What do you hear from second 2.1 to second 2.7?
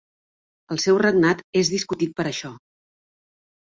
per això.